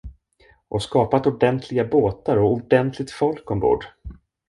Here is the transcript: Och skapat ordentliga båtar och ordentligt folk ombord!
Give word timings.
Och 0.67 0.83
skapat 0.83 1.27
ordentliga 1.27 1.85
båtar 1.85 2.37
och 2.37 2.51
ordentligt 2.51 3.11
folk 3.11 3.51
ombord! 3.51 3.85